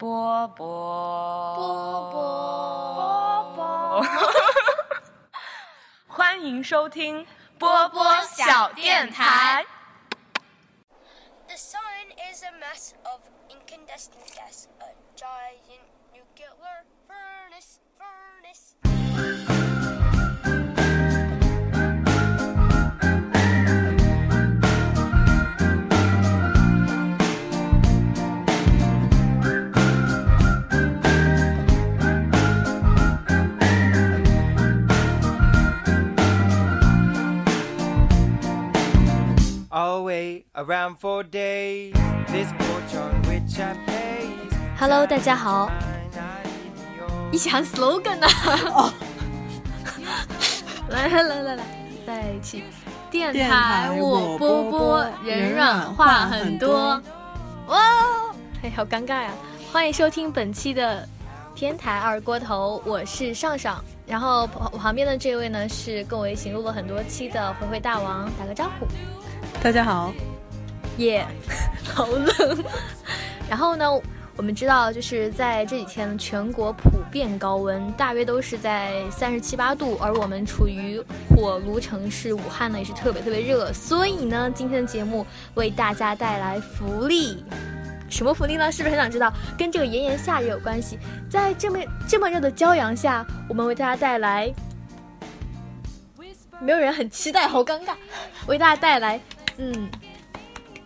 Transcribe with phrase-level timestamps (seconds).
[0.00, 0.56] 波波
[1.56, 4.02] 波波波波，
[6.08, 7.26] 欢迎收听
[7.58, 9.66] 波波小电台。
[11.46, 11.82] The sun
[12.32, 15.84] is a mess of incandescent gas, a giant
[16.14, 19.69] nuclear furnace, furnace.
[39.72, 41.94] I'll wait around for days.
[42.26, 44.52] This porch on which I pace.
[44.76, 45.70] Hello，大家好，
[47.30, 48.26] 一起喊 slogan 呢、
[48.74, 48.92] 哦，
[50.88, 51.64] 来来来来来，
[52.04, 52.64] 在一起。
[53.12, 57.02] 电电台台我我波波人人软话很很多多。
[57.68, 57.78] 哇，
[58.64, 59.30] 哎，好尴尬呀！
[59.72, 61.08] 欢迎收听本期的
[61.54, 63.80] 天台二锅头，我是上上。
[64.04, 68.86] 然后旁旁边的这位呢是跟我一起录了很多期的回回大王，打个招呼。
[69.62, 70.10] 大家好，
[70.96, 71.26] 耶、
[71.84, 72.64] 好冷。
[73.46, 73.86] 然后呢，
[74.34, 83.70] 我们知道就是在这几天全国普遍高温，大约都是在三十七八度，而我们处于火炉城市武汉呢，也是特别特别热。
[83.70, 87.44] 所以呢，今天的节目为大家带来福利。
[88.08, 88.72] 什么福利呢？
[88.72, 89.30] 是不是很想知道？
[89.58, 90.98] 跟这个炎炎夏日有关系。
[91.28, 94.50] 在这么这么热的骄阳下，我们为大家带来，
[96.60, 97.92] 没有人很期待，好尴尬。
[98.46, 99.20] 为大家带来，
[99.62, 99.90] 嗯，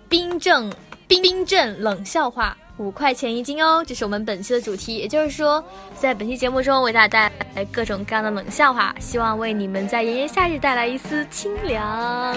[0.08, 0.68] 冰镇
[1.06, 4.96] 冰镇冷笑话，五块钱一斤哦，这是我们本期的主题。
[4.96, 5.64] 也就是说，
[5.96, 12.36] 在本期节目中为大家带来各种各样的冷笑话，希望为你们在炎炎夏日带来一丝清凉。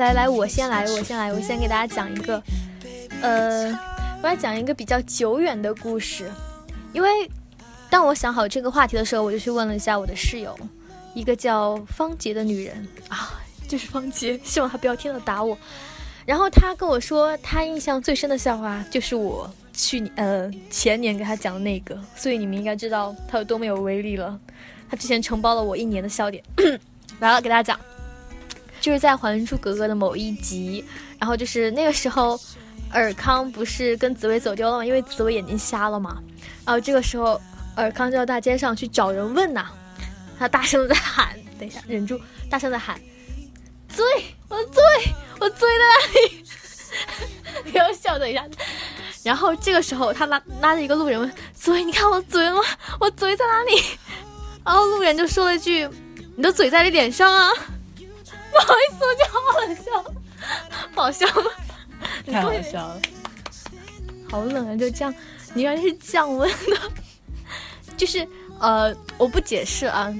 [0.00, 2.42] 来来，我先来，我先来，我先给大家讲一个，
[3.20, 3.66] 呃，
[4.22, 6.30] 我来讲一个比较久远的故事，
[6.94, 7.30] 因为
[7.90, 10.58] 当我想好这个话题的时候，我就去问了一下我的室友，
[11.12, 13.38] 一个叫方杰的女人啊，
[13.68, 15.56] 就是方杰，希望她不要听到打我。
[16.24, 24.40] 然后她跟我说，她印象最深的笑话就是我去年呃前年给她讲的那个，所以你们应该知道她有多么有威力了。
[24.90, 26.42] 她之前承包了我一年的笑点，
[27.20, 27.78] 来了，给大家讲。
[28.80, 30.84] 就是在《还珠格格》的某一集，
[31.18, 32.40] 然后就是那个时候，
[32.92, 34.84] 尔康不是跟紫薇走丢了吗？
[34.84, 36.18] 因为紫薇眼睛瞎了嘛。
[36.64, 37.40] 然后这个时候，
[37.76, 39.70] 尔康就到大街上去找人问呐、
[40.38, 42.18] 他大声的在喊，等一下，忍住，
[42.48, 42.98] 大声的喊，
[43.88, 44.04] 嘴，
[44.48, 44.82] 我的嘴，
[45.40, 46.44] 我嘴在哪里？
[47.70, 48.44] 不要笑，等一下。
[49.22, 52.62] 然后这个时候，他拉拉着一个路人问：“嘴，你看我嘴了吗？
[52.98, 53.82] 我嘴在哪里？”
[54.64, 55.86] 然后路人就说了一句
[56.36, 57.50] ：“你的嘴在你脸上啊。”
[58.52, 60.14] 不好意思，我觉得好好笑，
[60.94, 61.50] 不好笑吗？
[62.24, 63.00] 你太好笑了。
[64.30, 64.76] 好冷啊！
[64.76, 65.14] 就这样，
[65.54, 66.92] 你原来是降温的，
[67.96, 68.26] 就是
[68.60, 70.14] 呃，我不解释啊，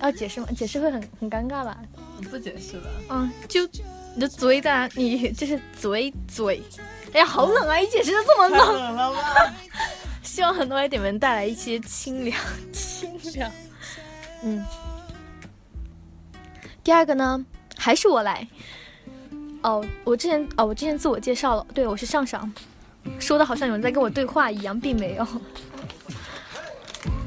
[0.00, 0.48] 要解释吗？
[0.56, 1.78] 解释会很很尴尬吧？
[2.30, 3.66] 不解释了，嗯，就
[4.14, 4.90] 你的嘴在哪？
[4.94, 6.62] 你就是嘴嘴。
[7.12, 7.80] 哎呀，好冷啊！
[7.80, 9.54] 一解释就这么冷，冷了吧？
[10.22, 12.38] 希望很多爱点们带来一些清凉，
[12.72, 13.50] 清凉。
[14.42, 14.62] 嗯，
[16.84, 17.42] 第二个呢，
[17.76, 18.46] 还是我来。
[19.62, 22.50] 哦，我之前哦，我之前自我介绍了，对我是上上，
[23.18, 25.26] 说的好像有人在跟我对话一样，并没有。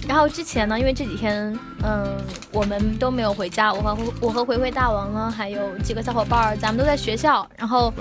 [0.08, 2.18] 然后之前呢，因为这几天，嗯，
[2.52, 7.48] 我们都没有回家，我和我和回回大王呢，还有几个小伙伴儿，咱们都在学校。
[7.58, 7.94] 然后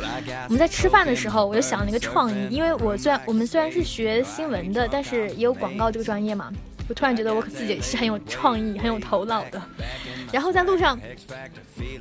[0.44, 6.50] 我们在吃饭的时候，我就想了一个创意，因为我虽然我们虽然是学新闻的，但是也有广告这个专业嘛。
[6.88, 9.60] 我突然觉得我自己是很有创意、很有头脑的。
[10.32, 10.98] 然后在路上，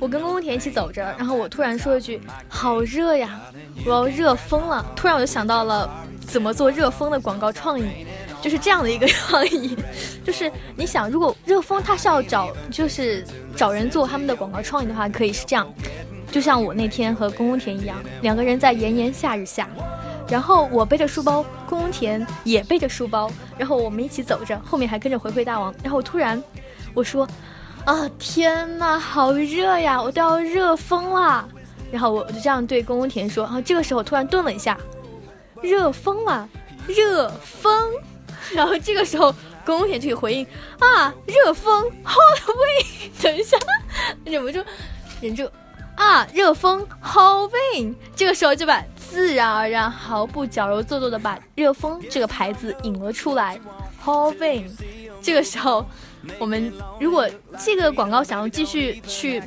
[0.00, 3.40] 我跟宫宫田一起走着，然后我突然说一句：“好热呀，
[3.86, 5.90] 我要热疯了。”突然我就想到了
[6.26, 8.06] 怎么做热风的广告创意，
[8.40, 9.76] 就是这样的一个创意，
[10.24, 13.24] 就是你想，如果热风它是要找就是
[13.56, 15.66] 找人做他们的广告创意的话，可以是这样，
[16.30, 19.68] 就像我那天和宫宫田一样，两个人在炎炎夏日下。
[20.28, 25.74] 然后我背着书包，宫宫田也背着书包，然后我们一起走着，后面还跟着回回大王。
[25.82, 26.42] 然后突然，
[26.92, 27.26] 我说
[27.88, 31.48] ：“啊，天呐，好热呀，我都要热疯了。”
[31.90, 33.44] 然后我我就这样对宫宫田说。
[33.44, 34.76] 然后这个时候突然顿了一下，
[35.62, 36.46] 热疯了，
[36.86, 37.90] 热疯。
[38.52, 39.32] 然后这个时候
[39.64, 40.46] 宫宫田就回应
[40.78, 43.56] ：“啊，热风，好的喂。”等一下，
[44.22, 44.62] 忍不住，
[45.22, 45.48] 忍住。
[45.96, 53.58] 啊，热风好冰，这个时候就把自然而然、毫不矫揉做作的把热风这个牌子引了出来，
[53.98, 54.70] 好冰。
[55.22, 55.84] 这个时候，
[56.38, 57.28] 我们如果
[57.64, 59.42] 这个广告想要继续去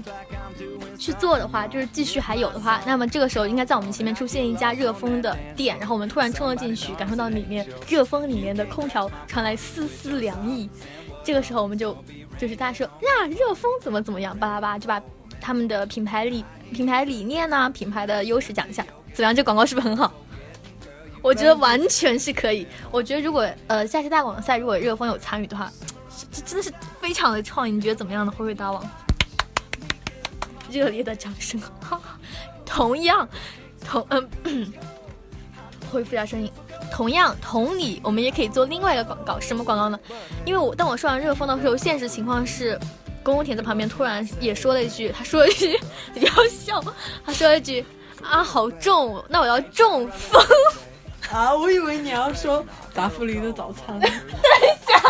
[0.98, 10.70] 去做的话，就是继续还有的话，那么这个时候应该在我们前面出现一家热风的店，然后我们突然冲了进去，感受到里面热风里面的空调传来丝丝凉意，
[11.24, 11.98] 这个时候我们就
[12.38, 15.02] 就是大家说呀，热风怎么怎么样，巴拉巴拉就把
[15.40, 19.36] 他们的品牌理品牌理念呢、品牌的优势讲一下，怎么样？
[19.36, 20.14] 这广告是不是很好？
[21.24, 22.66] 我觉得完全是可以。
[22.90, 25.72] 我觉得如果呃下期大广赛如果热风有参与的话，
[26.32, 27.72] 这真的是非常的创意。
[27.72, 28.32] 你觉得怎么样呢？
[28.36, 28.84] 灰灰大王，
[30.70, 31.62] 热烈的掌声。
[32.66, 33.28] 同样，
[33.86, 34.30] 同嗯，
[35.92, 36.50] 恢复一下声音。
[36.92, 40.00] 同样，同理，我们也可以做另外一个广告，什么广告呢？
[40.46, 42.80] 因为我当我说完热风的时候，现实情况是，
[43.24, 45.74] 公公田在旁边突然也说了一句，他说了一句
[46.16, 46.82] 要笑，
[47.26, 47.86] 他说了一句
[48.22, 50.42] 啊好重，那我要中风。
[51.30, 54.00] 啊，我以为你要说达芙妮的早餐。
[54.00, 54.14] 等一
[54.86, 55.02] 下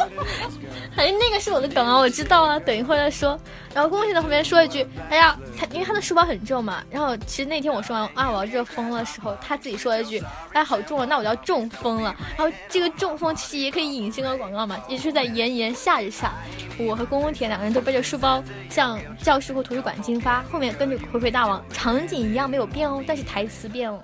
[0.96, 3.38] 哎，那个是我的梗啊，我知道啊，等一会儿再说。
[3.72, 10.22] 然后公公田在旁边说一句：“哎呀，他因为他的书包很重嘛。”然后其实那天我说完啊我要热疯了的时候，他自己说了一句
[10.52, 16.34] ：“哎，好重啊，那我要中风了。”然后这个中风其实也可以引申个广告嘛， 也是在炎炎夏日下，
[16.78, 24.02] 我和公公铁两个人都背着书包向教室或图书馆进发，后面跟着葵葵大王，场景一样没有变哦，但是台词变了。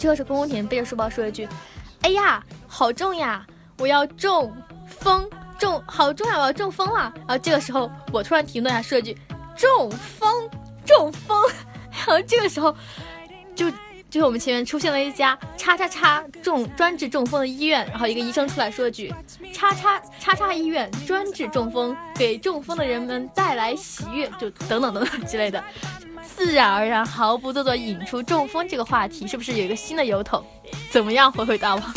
[0.00, 1.46] 这个时候公公田背着书包说了一句
[2.00, 3.46] ：“哎呀，好重呀，
[3.78, 4.50] 我要中
[4.88, 5.28] 风。”
[5.60, 6.38] 中好重呀！
[6.38, 7.12] 我要中风了。
[7.18, 9.14] 然后这个时候，我突然停顿下，说一句
[9.54, 10.48] ：“中风，
[10.86, 11.38] 中风。
[11.92, 12.74] ”然后这个时候，
[13.54, 13.70] 就
[14.08, 19.14] 就是我们前面出现了一家叉叉叉中专治中风的医院，然后一个医生出来说一句
[19.52, 25.62] ：“叉叉叉叉医院专治中风，给中风的人们带来喜悦。”就等等等等之类的，
[26.40, 30.42] 自然而然、毫不做作引出中风这个话题，是不是有一个新的由头？
[30.90, 31.94] 怎么样，回回大王？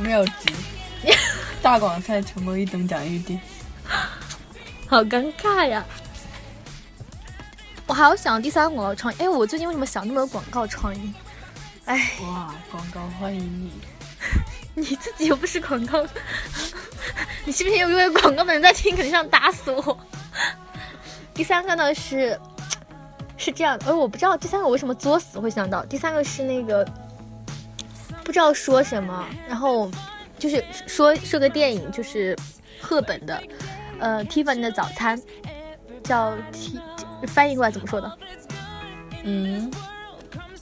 [0.00, 0.32] 没有急。
[1.60, 3.40] 大广赛成为一等奖预定，
[4.86, 5.84] 好尴尬呀！
[7.88, 11.12] 我还要想第三个广告创意，哎，我最近为什么想那么多广告创意？
[11.86, 13.72] 哎，哇，广告欢迎你！
[14.80, 16.06] 你自己又不是广告，
[17.44, 19.98] 你信不信有因为广告的人在听，肯定想打死我？
[21.34, 22.38] 第三个呢是
[23.36, 26.86] 是这样的，而我不知道第三个我为什么作死会想到，第三个是那个
[28.24, 29.90] 不知道说什么，然后。
[30.36, 32.36] 就是说说个电影，就是
[32.80, 33.40] 赫本的，
[34.00, 35.18] 呃，Tiffany 的早餐，
[36.02, 36.78] 叫 T，
[37.28, 38.18] 翻译过来怎么说的？
[39.22, 39.70] 嗯，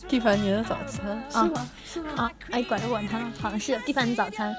[0.07, 1.71] 蒂凡尼的早餐啊是吗？
[1.85, 2.11] 是吗？
[2.17, 4.55] 啊，哎，管着管他呢，好像是蒂凡尼早餐。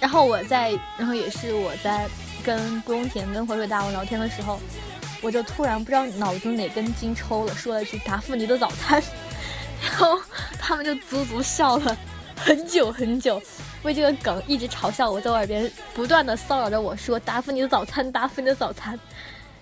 [0.00, 2.08] 然后我在，然后也是我在
[2.44, 4.60] 跟不用田跟回水大王聊天的时候，
[5.22, 9.02] 我就突然不知道脑子哪根筋抽了，说了一句达芙妮的早餐，
[9.80, 10.20] 然后
[10.58, 11.96] 他们就足足笑了
[12.36, 13.40] 很久很久。
[13.84, 18.98] 为这个梗一直嘲笑我，在我耳边不断的骚扰着我说：“达芙妮的早餐，达芙妮的早餐，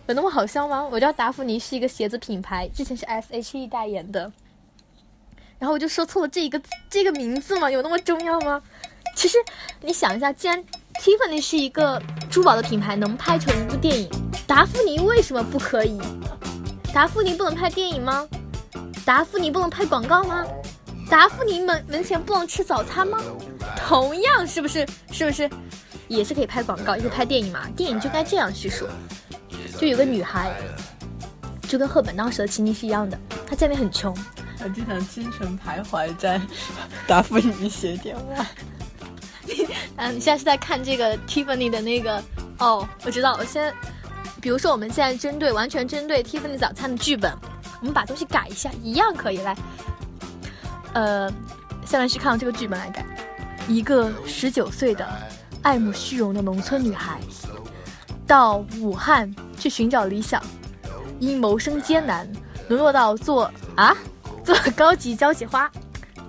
[0.06, 4.30] 有那么好笑吗？”我知道达芙妮是一个鞋子品牌，之前是 S.H.E 代言的，
[5.58, 6.60] 然后我就说错了这一个
[6.90, 7.70] 这个名字吗？
[7.70, 8.62] 有那么重要吗？
[9.16, 9.38] 其实
[9.80, 10.62] 你想一下，既然
[11.00, 12.00] Tiffany 是一个
[12.30, 14.10] 珠宝的品牌，能拍成一部电影，
[14.46, 15.98] 达芙妮为什么不可以？
[16.92, 18.28] 达芙妮不能拍电影吗？
[19.06, 20.44] 达芙妮不能拍广告吗？
[21.08, 23.18] 达芙妮门门前不能吃早餐吗？
[23.78, 25.48] 同样是不是是不是
[26.06, 27.66] 也是可以拍广告，也可以拍电影嘛？
[27.74, 28.86] 电影就该这样叙述。
[29.78, 30.52] 就有个女孩，
[31.66, 34.14] 就跟赫本当时的情景是一样的，她家里很穷，
[34.58, 36.38] 她经常清晨徘徊在
[37.06, 38.46] 达芙妮鞋店外。
[39.96, 42.22] 嗯，你现在是在看这个 Tiffany 的那个
[42.58, 43.72] 哦，我知道，我先，
[44.40, 47.32] 比如说我们现在针对完全针对 Tiffany 早餐的剧本，
[47.80, 49.56] 我们把东西改一下，一样可以来。
[50.92, 51.30] 呃，
[51.84, 53.04] 下面是看这个剧本来改。
[53.68, 55.06] 一个十九岁的
[55.62, 57.20] 爱慕虚荣的农村女孩，
[58.26, 60.42] 到武汉去寻找理想，
[61.20, 62.28] 因谋生艰难，
[62.68, 63.96] 沦落到做啊
[64.44, 65.70] 做高级交际花，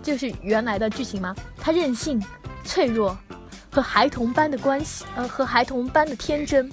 [0.03, 1.35] 这是原来的剧情吗？
[1.57, 2.21] 她任性、
[2.63, 3.17] 脆弱，
[3.71, 6.71] 和孩童般的关系，呃，和孩童般的天真。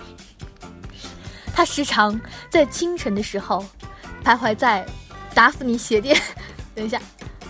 [1.54, 3.64] 他时常在清晨的时候，
[4.24, 4.86] 徘徊在
[5.34, 6.20] 达芙妮鞋店，
[6.74, 7.00] 等一下，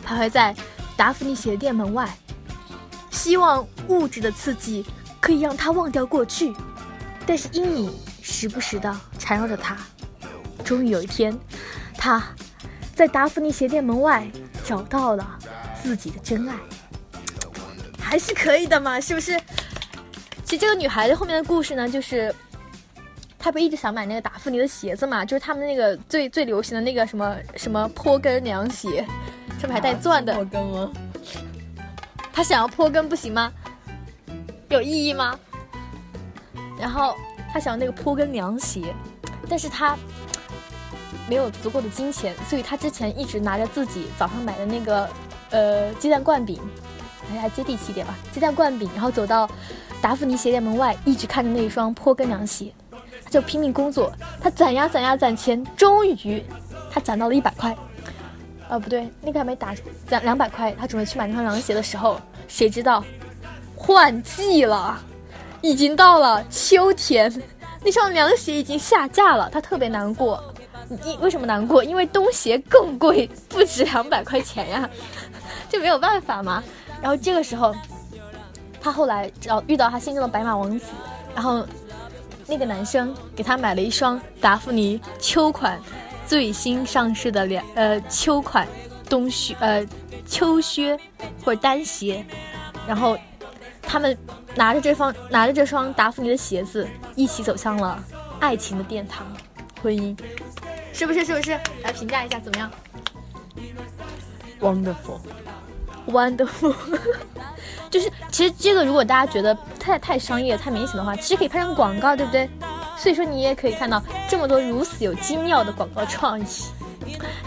[0.07, 0.55] 徘徊在
[0.97, 2.09] 达芙妮鞋店门外。
[3.11, 4.87] 希望物质的刺激
[5.21, 6.55] 可以让他忘掉过去，
[7.27, 7.93] 但是阴影
[8.23, 9.77] 时不时的缠绕着他。
[10.65, 11.39] 终于有一天，
[11.95, 12.23] 他
[12.95, 14.27] 在达芙妮鞋店门外
[14.65, 15.39] 找到了
[15.83, 16.55] 自己的真爱，
[18.09, 19.39] 还是可以的嘛，是不是？
[20.43, 22.35] 其实这个女孩子后面的故事呢，就是
[23.39, 25.27] 她不是一直想买那个达芙妮的鞋子嘛？
[25.27, 29.07] 就是他们那个最最流行的那个什么什么坡跟凉鞋，
[29.61, 30.33] 上面还带钻的。
[30.33, 30.91] 坡跟吗？
[32.33, 33.53] 她想要坡跟不行吗？
[34.71, 35.39] 有意义吗？
[36.81, 37.15] 然后
[37.53, 38.95] 她想要那个坡跟凉鞋，
[39.51, 39.95] 但是她
[41.29, 45.11] 没有足够的金钱，所以她之前一直拿着自己早上买的那个
[45.51, 46.59] 呃鸡蛋灌饼，
[47.35, 49.49] 大家接地气点吧，鸡蛋灌饼，然后走到
[50.01, 52.73] 达芙妮鞋店门外，一直看着那一双坡跟凉鞋，
[53.25, 56.43] 他就拼命工作，他攒呀攒呀攒钱，终于
[56.91, 57.77] 他攒到了一百块。
[58.69, 59.75] 呃，不对，那个还没打
[60.07, 63.03] 攒两百块，他准备去买那双凉鞋的时候，谁知道
[63.75, 65.01] 换季了，
[65.63, 67.33] 已经到了秋天，
[67.83, 70.43] 那双凉鞋已经下架了，他特别难过。
[71.03, 71.85] 你为什么难过？
[71.85, 74.89] 因为冬鞋更贵，不止两百块钱呀，
[75.69, 76.63] 就没有办法嘛。
[77.01, 77.75] 然后这个时候，
[78.81, 80.87] 他后来找遇到他心中的白马王子，
[81.35, 81.67] 然后
[82.47, 85.81] 那个男生给他买了一双达芙妮秋款
[86.27, 88.67] 最新上市的两呃秋款
[89.09, 89.87] 冬靴呃
[90.27, 90.99] 秋靴
[91.45, 92.25] 或者单鞋，
[92.87, 93.17] 然后
[93.81, 94.17] 他们
[94.55, 98.03] 拿着这双拿着这双达芙妮的鞋子，一起走向了
[98.41, 99.27] 爱情的殿堂，
[99.83, 100.19] 婚姻，
[100.93, 101.25] 是不是？
[101.25, 101.59] 是不是？
[101.83, 102.71] 来评价一下怎么样
[104.61, 105.21] Wonderful，
[106.09, 106.75] ？Wonderful，
[107.91, 112.49] 就是其实这个如果大家觉得太太商业太明显的话，其实可以拍成广告，对不对？
[112.97, 116.45] 所以说你也可以看到这么多如此有精妙的广告创意。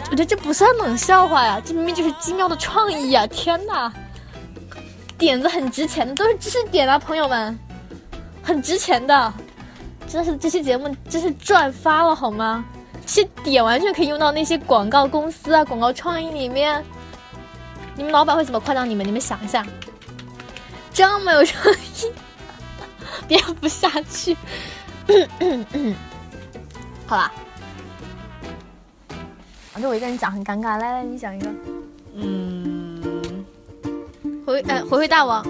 [0.10, 3.28] 我觉得这不算冷笑话呀，这明明就是精妙的创意呀！
[3.28, 3.92] 天哪，
[5.18, 7.58] 点子很值钱的，都是知识点啊，朋友们，
[8.42, 9.34] 很值钱的。
[10.08, 12.66] 真是这期节目真是赚发了好吗？
[13.06, 16.84] 这些点完全可以用到那些广告公司啊、广告创意里面。
[18.02, 19.06] 你们老板会怎么夸奖你们？
[19.06, 19.64] 你们想一下，
[20.92, 22.12] 这么有诚意，
[23.30, 24.36] 编不下去。
[27.06, 27.32] 好啦，
[29.72, 30.80] 反正我一个人讲很尴尬。
[30.80, 31.48] 来来，你讲一个。
[32.16, 33.46] 嗯，
[34.48, 35.44] 回哎，回回大王，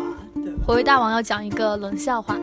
[0.67, 2.36] 回回大王要讲一个冷笑话，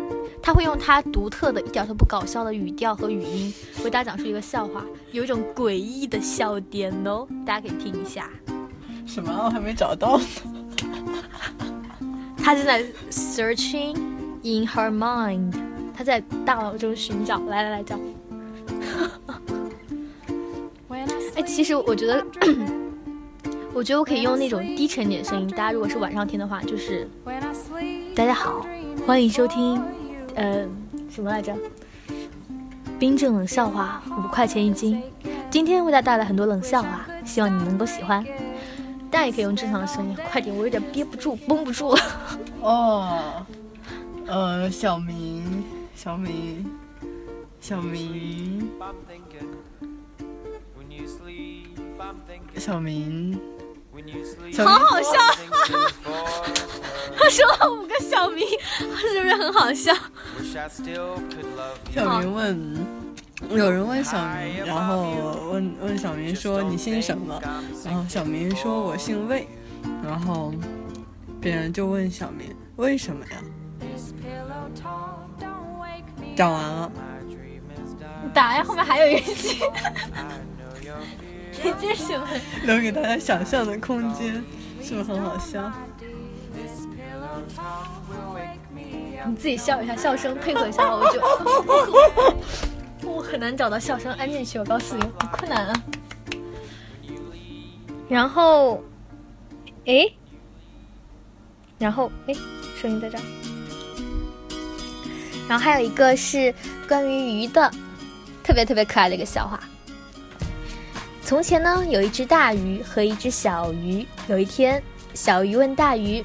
[0.42, 3.52] 他会用他独特的、一点都不搞笑的语调和语音
[3.84, 8.30] 为大家讲述一个笑话，有一种诡异的笑点哦，大家可以听一下。
[9.08, 9.32] 什么？
[9.46, 10.24] 我还没找到呢。
[12.44, 13.96] 他正在 searching
[14.42, 15.52] in her mind，
[15.96, 17.40] 他在大脑中寻找。
[17.46, 17.98] 来来来，找。
[21.34, 22.24] 哎，其实我觉得，
[23.72, 25.48] 我觉得我可以用那种低沉点声音。
[25.48, 27.08] 大家如果是晚上听的话，就是
[28.14, 28.66] 大家好，
[29.06, 29.82] 欢迎收听，
[30.34, 30.66] 呃，
[31.08, 31.54] 什么来着？
[32.98, 35.02] 冰镇冷笑话，五块钱一斤。
[35.50, 38.24] 今天为大家带来很多冷笑话，希望你们能够喜欢。
[39.10, 42.00] 但也可以用正常的声音，快点，我有点憋不住，绷不住了。
[42.60, 43.46] 哦，
[44.26, 46.70] 呃，小明，小明，
[47.60, 48.70] 小明，
[52.56, 53.40] 小明，
[54.58, 55.12] 好好笑。
[57.16, 58.46] 他说了五个小明，
[58.76, 58.86] 是
[59.22, 59.92] 不是很好笑？
[61.94, 62.97] 小明问。
[63.50, 65.12] 有人问小明，然后
[65.52, 67.40] 问问小明说你姓什么？
[67.84, 69.46] 然后小明说我姓魏，
[70.02, 70.52] 然后
[71.40, 73.36] 别人就问小明为什么呀？
[76.36, 76.90] 讲完了.
[78.34, 79.60] 打呀，后面还有一句
[81.80, 82.26] 这是什么？
[82.64, 84.44] 留给大家想象的空间，
[84.82, 85.72] 是不是很好笑？
[89.26, 91.20] 你自己笑一下，笑声配合一下，我就。
[93.02, 95.82] 我很难找到笑声安进去，我告诉你，很困难啊。
[98.08, 98.82] 然后，
[99.84, 100.12] 诶，
[101.78, 102.34] 然后诶，
[102.80, 103.22] 声音在这儿。
[105.48, 106.54] 然后还有一个是
[106.88, 107.70] 关于鱼的，
[108.42, 109.60] 特别特别可爱的一个笑话。
[111.22, 114.06] 从前呢，有一只大鱼和一只小鱼。
[114.28, 114.82] 有一天，
[115.14, 116.24] 小鱼问大鱼：“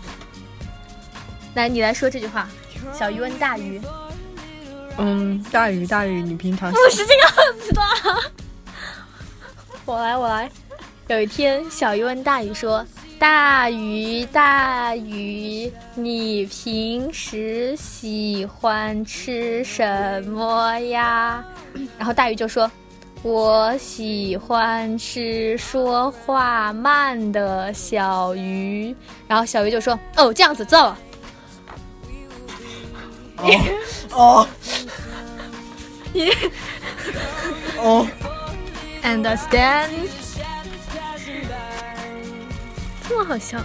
[1.56, 2.50] 来，你来说这句话。”
[2.94, 3.82] 小鱼问大鱼
[4.98, 7.82] ：“嗯，大鱼大鱼，你平常不是这个样子的。
[9.86, 10.50] 我来，我来。
[11.08, 12.86] 有一天，小鱼问大鱼说
[13.20, 21.44] ：“大鱼，大鱼，你平时喜欢吃什么呀？”
[21.98, 22.72] 然后大鱼就说
[23.22, 28.96] ：“我喜欢吃说话慢的小鱼。”
[29.28, 30.98] 然后小鱼就说：“哦，这样子，知道了。
[34.12, 34.48] 哦
[37.78, 38.08] 哦
[39.04, 39.90] ，Understand？
[43.08, 43.60] 这么好笑。”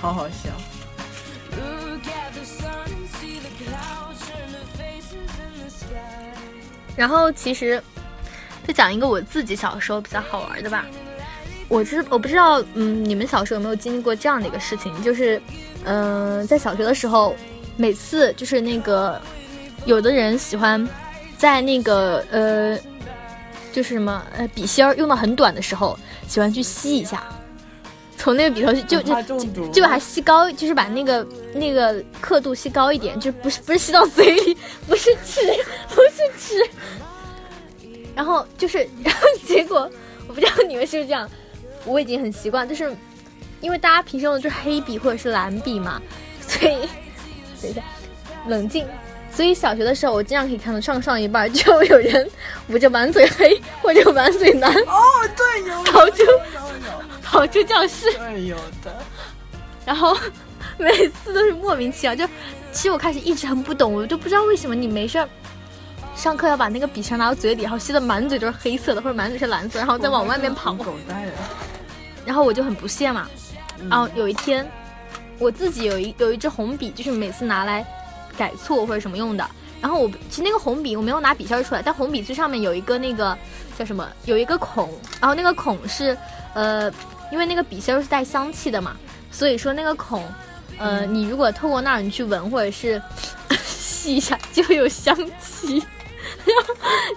[0.00, 0.50] 好好笑。
[6.96, 7.82] 然后其实
[8.66, 10.84] 再讲一个我自己小时候比较好玩的吧。
[11.68, 15.40] 我知我不知道，嗯，你们小时候有没有经历过这样的一个事情，就是，
[15.84, 17.34] 嗯、在小学的时候，
[17.76, 19.20] 每次就是那个
[19.84, 20.86] 有的人喜欢
[21.36, 22.78] 在那个呃，
[23.72, 25.98] 就是什么呃笔芯儿用到很短的时候，
[26.28, 27.24] 喜欢去吸一下，
[28.16, 35.40] 从那个笔头去就就就把它吸高，就是把那个那个刻度吸高一点，就不是不是吸到嘴里，不是吃，
[35.88, 36.70] 不是吃。
[38.14, 39.90] 然后就是，然后结果
[40.28, 41.28] 我不知道你们是不是这样，
[41.86, 42.94] 我已经很习惯，就是
[43.62, 46.00] 因为大家平时用的就是黑笔或者是蓝笔嘛，
[46.46, 46.86] 所以
[47.62, 47.80] 等一下
[48.48, 48.86] 冷静。
[49.34, 52.28] 所以小学的时候，我经常可以看到上上一半就有人
[52.68, 55.00] 捂着满嘴黑或者满嘴蓝哦，
[55.34, 56.22] 对，有 跑出
[57.22, 58.12] 跑出教室。
[58.12, 58.94] 对有的。
[59.86, 60.14] 然后
[60.76, 62.26] 每次都是莫名其妙，就
[62.72, 65.26] 其实我开始一直很不懂，我就不知道为什么你没事儿
[66.14, 71.32] 上课要把那个笔芯拿到嘴里，然后吸的满嘴都是黑色的或者满嘴是蓝色，然后再往外面跑，狗带的。
[72.26, 73.26] 然后我就很不屑嘛。
[73.88, 74.70] 然后有一天，
[75.42, 77.84] 我自己有一有一支红笔，就是每次拿来
[78.36, 79.44] 改错或者什么用的。
[79.80, 83.36] 然后我其实那个红笔我没有拿笔芯出来，但红笔最上面有一个那个
[83.76, 84.88] 叫什么，有一个孔，
[85.20, 86.16] 然后那个孔是
[86.54, 86.88] 呃，
[87.32, 88.96] 因为那个笔芯是带香气的嘛，
[89.32, 90.24] 所以说那个孔，
[90.78, 93.02] 呃，你如果透过那儿你去闻或者是
[93.66, 95.82] 吸一下，就会有香气。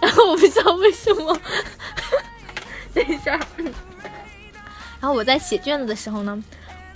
[0.02, 1.40] 然后我不知道为什么，
[2.96, 3.40] 等一下，
[5.00, 6.44] 然后我在写卷子的时候呢，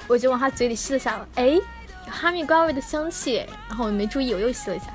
[0.09, 1.61] 我就往他嘴里吸了下，哎，有
[2.11, 3.35] 哈密瓜味的香气，
[3.67, 4.87] 然后我没注意，我又吸了一下，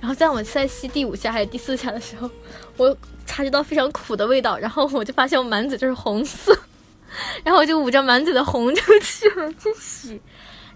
[0.00, 2.30] 然后在我在吸第五下还是第四下的时候，
[2.76, 2.96] 我
[3.26, 6.56] 察觉到非常苦的味道，然后我就发现我满嘴就是红色，
[7.42, 10.20] 然后我就捂着满嘴的红就去了去洗，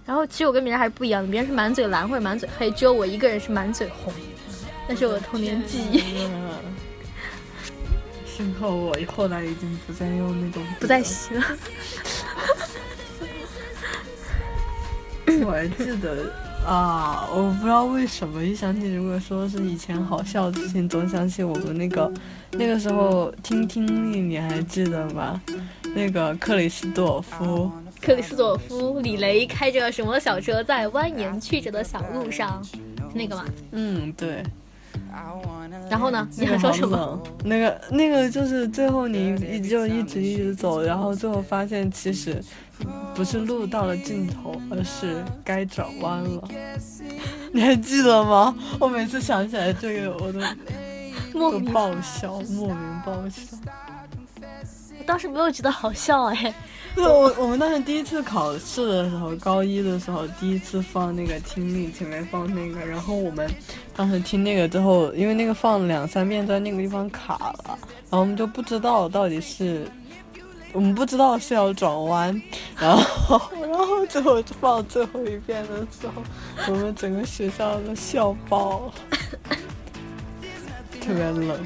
[0.04, 4.12] 然后其实我跟别人还是不一样的，别人是满嘴蓝或者满嘴黑，只有我一个人是满嘴红，
[4.88, 6.02] 那是我的童年记忆。
[6.26, 6.58] 嗯
[8.26, 11.42] 幸好我后来已经不再用那种，不再洗了。
[15.47, 16.31] 我还记得
[16.67, 22.13] 啊，我不知道为什么一想起如果说是以前好笑的事情，总想起我们那个
[22.53, 25.41] 那个时候听听力，你还记得吗？
[25.95, 27.71] 那个克里斯朵夫，
[28.03, 32.77] 克里斯朵夫·李雷开着什么小车在蜿蜒曲折的小路上，是
[33.15, 33.45] 那个吗？
[33.73, 34.43] 嗯，对，
[35.91, 36.29] 然后呢？
[36.37, 37.23] 你想说什么？
[37.45, 42.43] 那个那个就是最后你一就一直一直走，然后最后发现其实
[43.14, 46.49] 不是路到了尽头，而是该转弯了。
[47.52, 48.54] 你还记得吗？
[48.78, 50.41] 我每次想起来这个，我都
[51.32, 53.56] 都莫名，爆笑，莫名爆笑。
[54.99, 56.54] 我当时没有觉得好笑哎。
[56.95, 63.49] 对，我我们当时第一次考试的时候，高一的时候第一次放那个听力，前面放那个，然后我们
[63.97, 67.78] 当时听那个之后，因为那个放了两三遍，在那个地方卡了，
[68.10, 69.91] 然后我们就不知道到底是。
[70.73, 72.43] 我们不知道是要转弯，
[72.78, 76.23] 然后，然后最后放最后一遍的时候，
[76.69, 78.93] 我们整个学校都笑爆了，
[81.00, 81.59] 特别冷。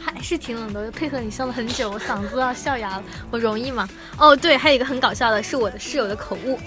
[0.00, 3.04] 还是挺冷的，配合你笑了很久，我嗓子都要笑哑了。
[3.30, 3.88] 我容易吗？
[4.18, 6.58] 哦，对，还有一个很搞笑的是我的室友的口误，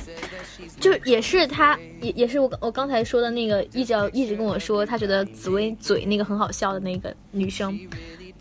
[0.78, 7.76] 就也是他，也也是我我刚才说的那个一直要一直跟我说，他觉得紫薇嘴那个很好笑的那个女生，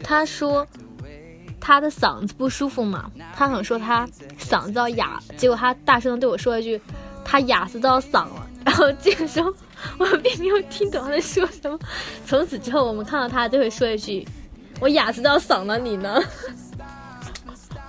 [0.04, 0.68] 她说
[1.62, 4.06] 她的嗓子不舒服嘛，他想说他
[4.40, 6.82] 嗓子要哑，结果他大声的对我说一句，
[7.24, 8.48] 他哑死都要嗓了。
[8.66, 9.54] 然后这个时候
[9.98, 11.78] 我并没有听懂他在说什么。
[12.26, 14.28] 从此之后，我们看到他就会说一句
[14.82, 16.22] ：“我哑死都要嗓了，你呢？”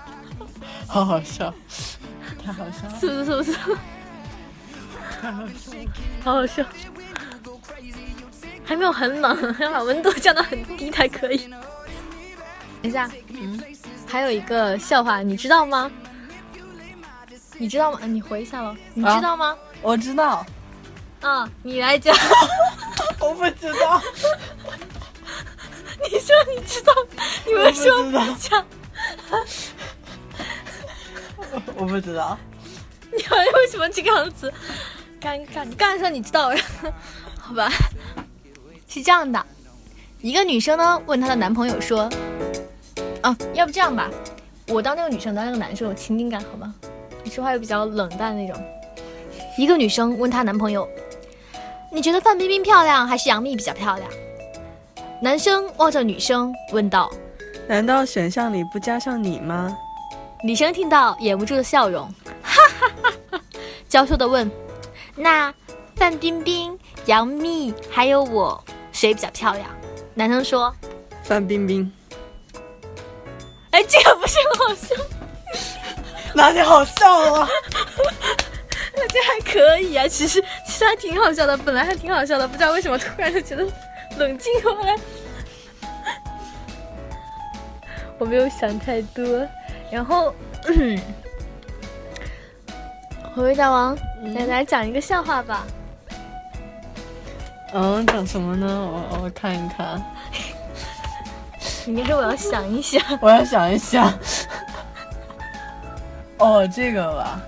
[0.86, 1.52] 好好笑，
[2.44, 3.24] 太好笑了，是不是？
[3.24, 3.52] 是不是？
[5.20, 5.78] 太好笑了。
[6.22, 6.64] 好好笑。
[8.64, 11.50] 还没有很冷，要把温度降到很低才可以。
[12.82, 13.62] 等一下，嗯，
[14.06, 15.90] 还有一个笑话，你知道吗？
[17.58, 17.98] 你知道吗？
[18.02, 18.74] 你回一下喽。
[18.94, 19.56] 你知道吗？
[19.80, 20.44] 我知道，
[21.20, 22.12] 啊，你来讲。
[23.20, 24.02] 我不知道，
[26.02, 26.92] 你说你知道，
[27.46, 28.66] 你为什么不讲？
[31.76, 32.36] 我不知道。
[33.16, 34.52] 你还为什么这个样子？
[35.20, 35.64] 尴尬！
[35.64, 36.52] 你刚才说你知道，
[37.38, 37.70] 好吧，
[38.88, 39.46] 是这样的，
[40.20, 42.10] 一个女生呢问她的男朋友说
[43.22, 44.10] ：“啊，要不这样吧，
[44.68, 46.74] 我当那个女生，当那个男生有亲近感，好吗？
[47.24, 48.60] 你说话又比较冷淡那种。”
[49.58, 50.88] 一个女生问她男朋友
[51.92, 54.08] ：“你觉得范冰冰漂亮还是杨幂比较漂亮？”
[55.22, 57.10] 男生望着女生问道。
[57.68, 59.76] 难道选项里不加上你吗？
[60.42, 63.40] 女生听到掩不住的笑容，哈哈哈哈，
[63.88, 64.50] 娇羞的问
[65.14, 65.54] ：“那
[65.94, 69.66] 范冰冰、杨幂还有我，谁比较漂亮？
[70.14, 70.74] 男生说，
[71.22, 71.92] 范冰冰，
[73.72, 74.94] 哎，这个不是很好笑，
[76.34, 77.48] 哪里好笑了？
[78.94, 83.66] 这还可以啊，其实其实还挺好笑的，本来还挺好笑的，不知道为什么突然就觉得
[84.16, 84.94] 冷静过来。
[88.18, 89.46] 我没有想太多，
[89.90, 90.32] 然后，
[93.34, 93.96] 回味大王，
[94.34, 95.66] 来来讲一个笑话吧。
[97.74, 98.66] 嗯，讲什么呢？
[98.68, 100.00] 我我看一看，
[101.86, 103.02] 应该是我要想一想。
[103.20, 104.12] 我要想一想。
[106.38, 107.40] 哦，这个吧，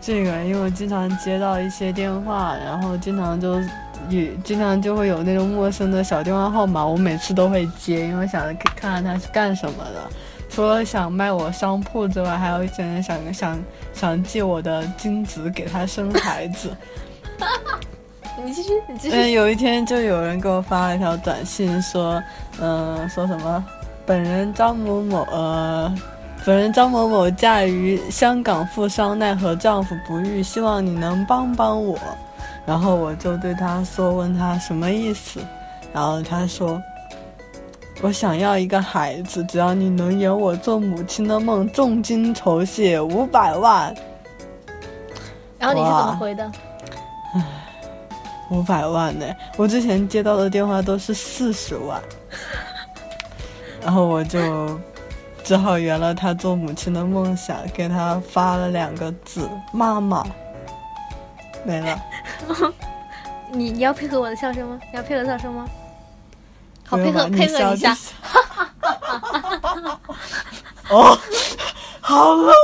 [0.00, 3.60] 这个，因为我经常接到一些电话，然后经常就
[4.08, 10.10] 也经常就会有那种陌生的小电话号码，我每次都会接，因为想看看他是干什么的。
[10.48, 16.76] 除了想卖我商铺之外，还有一些人想想想借我的精子给他生孩子。
[18.44, 19.16] 你继续，你继续。
[19.16, 22.22] 嗯，有一天就有人给我发了一条短信，说，
[22.60, 23.64] 嗯、说什么，
[24.06, 25.94] 本人张某某，呃，
[26.44, 31.98] 本人张某某嫁于香港富商，奈何丈夫不育，希望你能帮帮我。
[32.66, 35.40] 然后我就对他说，问他什么意思，
[35.92, 36.80] 然后他说，
[38.02, 43.94] 我想要一个孩子，只要你能圆我做母亲的梦，重金酬谢五百万。
[45.58, 46.50] 然后你是怎么回的？
[48.50, 49.24] 五百万呢？
[49.56, 52.02] 我之前接到的电话都是四十万，
[53.80, 54.78] 然后我就
[55.44, 60.26] 只好圆了他做母亲的梦想，给他发了两个字“妈妈”，
[61.64, 62.02] 没了。
[63.52, 64.78] 你你要配合我的笑声吗？
[64.92, 65.66] 你要配合笑声吗？
[66.86, 68.00] 好，配合配合一下就。
[70.88, 71.18] 哦，
[72.00, 72.54] 好冷啊！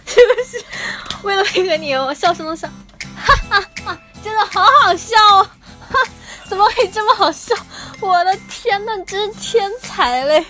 [1.22, 2.68] 为了配合你，我笑声都笑，
[3.50, 5.42] 哈哈哈，真的好好笑哦，
[5.90, 5.98] 哈，
[6.48, 7.54] 怎么会这么好笑？
[8.00, 10.44] 我的天呐，真是天才嘞！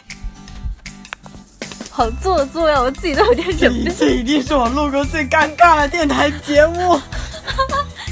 [1.90, 3.96] 好做作呀，我自己都有点这忍不住。
[3.98, 7.00] 这一定是我录过最尴尬的电台节目。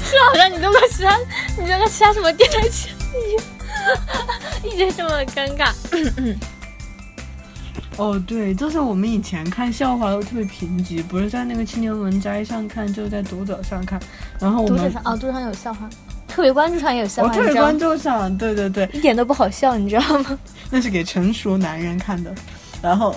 [0.03, 1.15] 是好像你录过其他，
[1.57, 3.39] 你录过其他什么电台节目
[4.67, 5.71] 一直这么尴尬。
[7.95, 13.99] 哦，对，就是我们以前看笑话都特别贫瘠，不是在那个青年文摘上看，就是在读者上看。
[14.39, 15.89] 然后我们读者上哦，读者上有笑话，
[16.27, 20.39] 特别关注上也有笑话，我特别关注上，对对对，一点都不好笑，你知道吗？
[20.71, 22.33] 那是给成熟男人看的。
[22.81, 23.13] 然后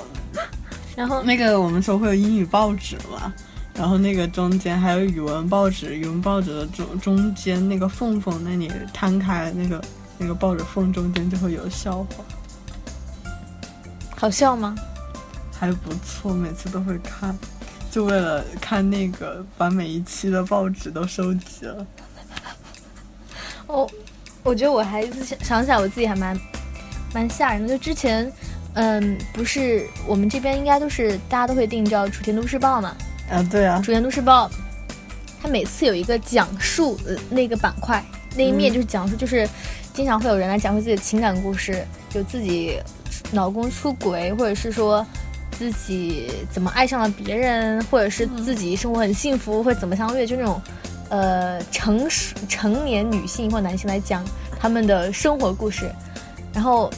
[0.96, 3.32] 然后那个我们说会有英语报纸嘛，
[3.74, 9.80] 然后那个中间还有语文报纸，语文报纸的中中间那个缝缝那里摊开那个
[10.18, 12.24] 那个报纸缝中间就会有笑话，
[14.16, 14.74] 好笑吗？
[15.58, 17.32] 还不错，每次都会看，
[17.92, 21.86] 就为了看那个把每一期的报纸都收集了。
[23.66, 23.86] 哦，
[24.42, 26.34] 我觉得我还是想想起来，我自己还蛮
[27.12, 27.68] 蛮吓人的。
[27.68, 28.32] 就之前，
[28.72, 32.96] 嗯，不是我们这边应该都是大家都会订叫《楚天都市报》嘛，
[33.30, 34.48] 啊，对啊《楚天都市报》，
[35.42, 38.02] 它每次有一个讲述呃那个板块，
[38.34, 39.46] 那一面就是讲述，就是
[39.92, 42.80] 经常会有人来讲述自己的情感故事，就自己
[43.32, 45.06] 老公出轨，或者是说。
[45.58, 50.60] 自己怎么爱上了别人，或者是自己生活很幸福，或者怎么相遇，就那种，
[51.08, 54.24] 呃，成熟成年女性或男性来讲
[54.58, 55.90] 他们的生活故事。
[56.52, 56.90] 然后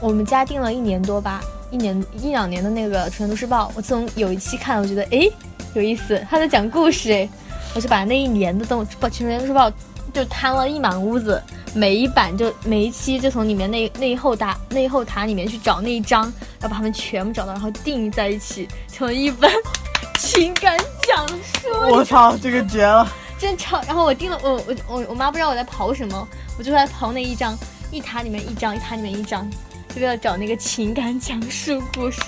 [0.00, 5.32] 我们家订了一年多吧，一年一两年的那个《纯都市报》，我从有一期看，我觉得诶
[5.74, 7.28] 有意思，他在讲故事诶，
[7.74, 9.68] 我就把那一年的东报《纯都市报》
[10.12, 11.42] 就摊了一满屋子，
[11.74, 16.22] 每一版就每一期就从里面那那一后塔那一后塔里面去找那一张，
[16.60, 19.50] 然后把它们全部找到，然后定义在一起，成了一本
[20.18, 21.68] 情感讲述。
[21.90, 23.06] 我操，这个绝了！
[23.38, 23.82] 真超！
[23.82, 27.58] 然后我定了，我我我我妈不知道我在刨什么，我就在刨那一张，
[27.90, 29.50] 一塔里面一张，一塔里面一张，
[29.94, 32.20] 就为了找那个情感讲述故事。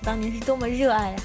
[0.00, 1.16] 我当年是多么热爱啊！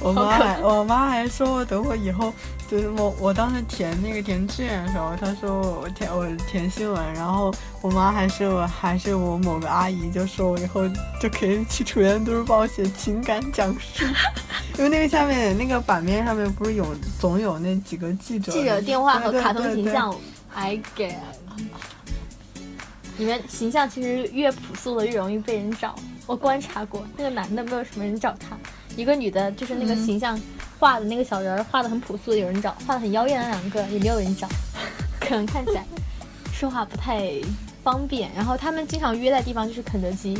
[0.00, 2.32] 我妈还我妈还说等我以后，
[2.70, 10.86] 就是我我当时填那个填志愿的时候，他说我填我填新闻，然后我妈还是我还是我某个阿姨就说我以后
[11.18, 14.04] 就可以去楚源都市报写情感讲述，
[14.76, 20.14] 因为那个下面那个版面上面不是有总有那几个记者记者电话和卡通形象
[20.54, 21.14] ，I get。
[23.16, 25.94] 里面形象其实越朴素的越容易被人找。
[26.26, 28.56] 我观察过，那个男的没有什么人找他，
[28.94, 30.38] 一个女的，就是那个形象
[30.78, 34.48] 画的那个小人儿画的很朴素有人找，画的很妖艳的两个也没有人找，
[35.20, 35.84] 可能看起来
[36.52, 37.32] 说话不太
[37.82, 38.30] 方便。
[38.34, 40.38] 然后他们经常约在地方就是肯德基，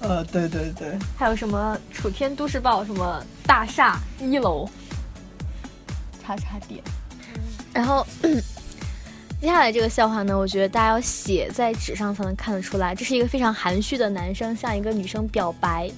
[0.00, 4.68] 呃对对对，还有什么楚天都市报什么大厦一楼，
[6.22, 6.82] 叉叉点。
[7.72, 8.06] 然后
[9.40, 12.94] 接下来这个笑话呢，我觉得大家要写在纸上才能看得出来。
[12.94, 15.90] 这是一个非常含蓄的男生向一个女生表白。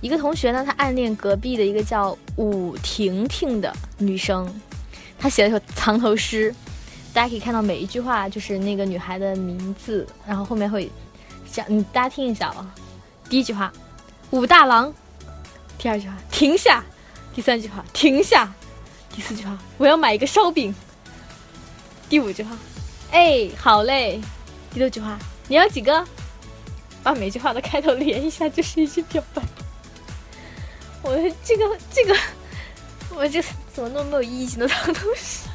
[0.00, 4.48] 一个同学呢，他暗恋隔壁的一个叫武婷婷的女生，
[5.18, 6.54] 他写了首藏头诗，
[7.12, 10.90] 大家可以看到每一句话就是那个女孩的名字，然后后面会
[11.50, 12.74] 讲，你大家听一下啊。
[13.28, 13.70] 第一句话，
[14.30, 14.90] 武大郎；
[15.78, 16.82] 第二句话，停下；
[17.34, 18.48] 第三句话，停下；
[19.14, 20.72] 第四句话，我要买一个烧饼；
[22.08, 22.56] 第五句话，
[23.10, 24.18] 哎，好嘞；
[24.72, 26.04] 第六句话，你要几个？
[27.02, 29.42] 把每句话的开头连一下，就是一句表白。
[31.02, 32.14] 我这个这个，
[33.16, 34.68] 我这怎么那么没有意义呢？
[34.68, 35.48] 藏头诗。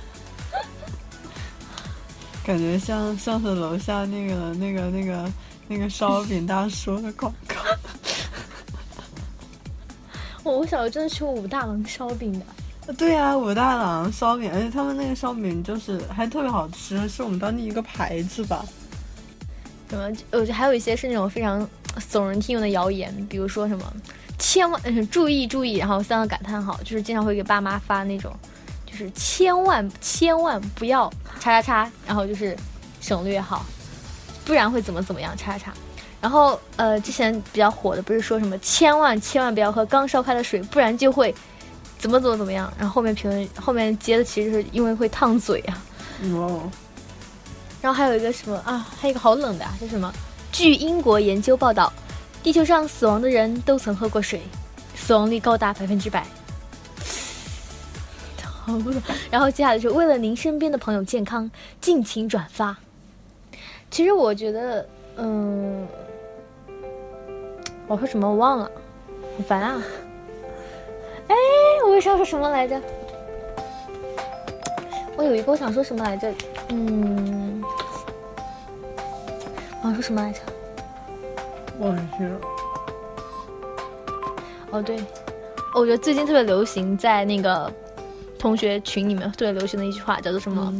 [2.44, 5.32] 感觉像像是楼下那个那个那个
[5.68, 7.56] 那个烧饼大叔的广告。
[10.44, 12.40] 我我小时候真的吃过武大郎烧饼
[12.86, 18.64] 的，对啊，武大郎烧饼，而且他们那个烧饼就是还特别好吃，是我们当地一个牌子吧。
[19.90, 20.06] 什么？
[20.30, 23.94] 我觉得还有一些是那种非常耸人听闻的谣言，比如说什么
[24.38, 28.34] 千万、呃、注意注意，然后三个感叹号，就是经常会给爸妈发那种，
[28.86, 32.56] 就是千万千万不要叉叉叉，然后就是
[33.02, 33.66] 省略号，
[34.44, 35.74] 不然会怎么怎么样叉叉叉。
[36.22, 41.34] 然后呃，之前比较火的不是说什么千万千万不要喝刚烧开的水，不然就会
[42.00, 42.72] 怎么怎么怎么样。
[42.80, 45.84] 然后后面评论后面接的其实是因为会烫嘴啊。
[46.34, 46.68] 哦，
[47.82, 50.12] 然后还有一个什么啊，还有一个好冷的啊，是什么？
[50.52, 51.92] 据英国研究报道，
[52.46, 54.40] 地球上死亡的人都曾喝过水，
[54.94, 56.24] 死亡率高达百分之百。
[58.38, 59.02] 好冷。
[59.32, 61.50] 然后接下来是为了您身边的朋友健康，
[61.82, 62.78] 敬请转发。
[63.90, 65.88] 其实我觉得，嗯，
[67.88, 68.70] 我说什么我忘了，
[69.38, 69.82] 好烦啊！
[71.28, 71.36] 哎，
[71.84, 72.80] 我为啥说什么来着？
[75.18, 76.32] 我有一个我想说什么来着？
[76.70, 77.64] 嗯，
[79.82, 80.42] 我想说什么来着？
[81.80, 82.40] 忘记了。
[84.72, 84.98] 哦，对，
[85.74, 87.72] 我觉得最近特别流行，在那个
[88.38, 90.74] 同学群里面特别流行的一句话叫做什么？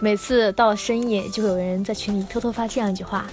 [0.00, 3.26] 每次到了深夜，就会有人在群里偷偷发这样一句话：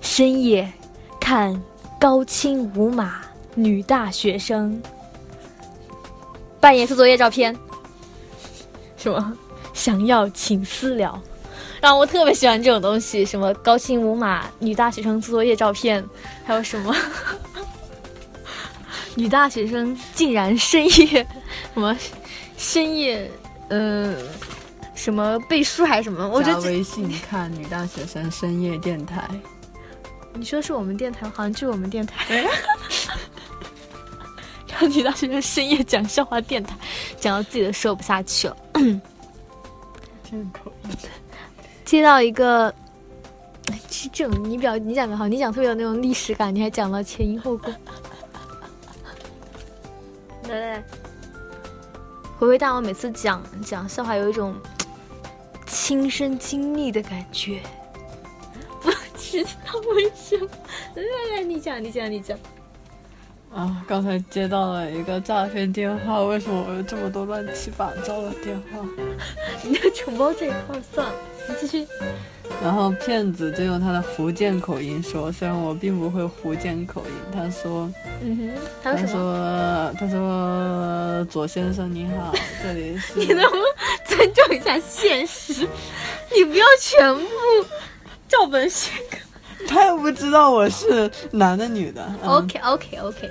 [0.00, 0.72] 深夜
[1.20, 1.62] 看
[2.00, 3.22] 高清无码
[3.54, 4.82] 女大学生
[6.60, 7.56] 半夜做作业照片，
[8.96, 9.36] 什么
[9.74, 11.20] 想要请私聊。
[11.82, 16.02] 然后我特别喜欢这种东西，什么高清无码女大学生做作业照片，
[16.44, 16.94] 还有什么
[19.16, 21.26] 女大学生竟然深夜
[21.74, 21.94] 什么
[22.56, 23.28] 深夜
[23.68, 24.16] 呃
[24.94, 26.28] 什么背书还是什么？
[26.28, 29.28] 我觉得微信看女大学生深夜电台。
[30.34, 32.42] 你说是我们电台，好像就是我们电台。
[34.68, 36.76] 然后女大学生深夜讲笑话电台，
[37.18, 38.56] 讲到自己都说不下去了。
[40.22, 40.90] 进口音。
[41.92, 42.74] 接到一个，
[43.70, 47.70] 哎这这种你表你讲的好，你讲特别有那种历史感，你还讲了前因后果。
[50.48, 50.82] 来来，
[52.38, 54.56] 回回大王每次讲讲笑话有一种
[55.66, 57.60] 亲身经历的感觉，
[58.80, 60.48] 不知道为什么。
[60.94, 61.02] 来
[61.36, 62.38] 来，你讲，你讲，你讲。
[63.52, 68.78] 啊，刚才接到了一个诈骗电话，为什么我有这么多乱七八糟的电话？
[69.62, 71.14] 你的承包这一块算了，
[71.48, 71.86] 你继续。
[72.62, 77.90] 然后骗子就用他的福建口音说，虽然我并不会福建口音，他说，
[78.22, 78.50] 嗯哼，
[78.82, 78.96] 他？
[79.06, 83.64] 说，他说，左先生你好，这里是 你能不能
[84.06, 85.66] 尊重一下现实？
[86.34, 87.30] 你不要全部
[88.28, 89.16] 照本宣科。
[89.66, 92.04] 他又不知道我是男的女的。
[92.22, 93.30] 嗯 OK OK OK，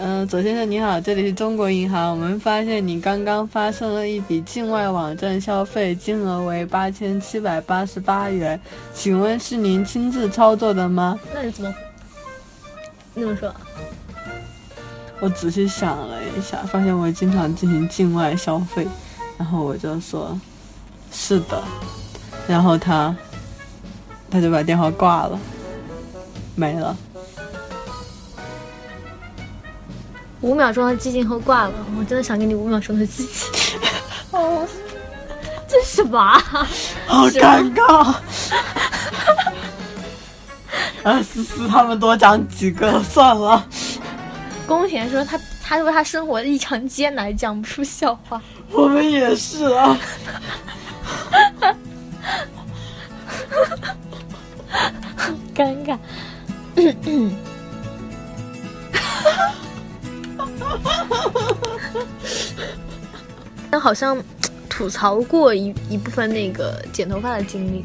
[0.00, 2.10] 嗯、左先生你好，这里是中国银行。
[2.10, 8.60] 我们发现你刚刚发生了一笔境外网站消费，金额为八千七百八十八元，
[8.94, 11.18] 请问是您亲自操作的吗？
[11.34, 11.74] 那你怎么？
[13.14, 13.54] 你怎么说？
[15.20, 18.86] 我仔细想了一下，发现我经常进行境外消费，
[19.36, 20.38] 然后我就说，
[21.10, 21.62] 是的，
[22.46, 23.14] 然后他，
[24.30, 25.38] 他就把电话挂了，
[26.54, 26.96] 没了。
[30.40, 33.48] 五秒钟的寂静后挂了，我真的想给你五秒钟的寂静。
[34.30, 34.66] 哦，
[35.66, 36.38] 这是什么啊？
[37.06, 38.14] 好尴尬。
[41.02, 43.66] 啊，思思他们多讲几个算了。
[44.66, 48.40] 宫田说他他说他生活异常艰难，讲不出笑话。
[48.70, 49.98] 我们也是啊。
[55.54, 55.98] 尴尬。
[63.70, 64.16] 但 好像
[64.68, 67.84] 吐槽过一一部分那个剪头发的经历，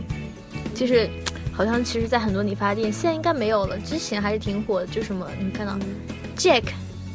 [0.76, 1.10] 就是
[1.52, 5.78] 好像其实，在很多理发店现在应该没有了，之前还是挺火的，就什么你看到
[6.38, 6.64] Jack、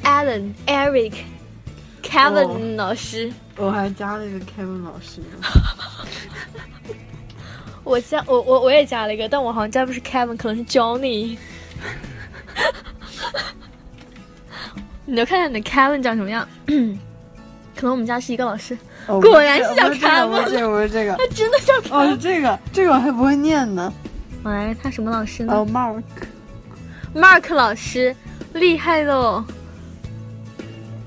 [0.04, 1.14] Alan、Eric、
[2.02, 5.20] Kevin 老师，我还加了一个 Kevin 老师。
[7.84, 11.38] 我加我我我也加了一个，但我好像加不是 Kevin，可能是 Johnny。
[15.10, 21.12] 你就看看你的 Kevin 长什么样， 可能我们家是一个老师，哦果然是叫，Kevin 不是这个，不是这个。
[21.16, 21.94] 他真的叫 Kevin。
[21.94, 23.90] 哦，是这个，这个我还不会念呢。
[24.42, 25.54] 我来看什么老师呢？
[25.54, 28.14] 哦，Mark，Mark 老师，
[28.52, 29.42] 厉害喽！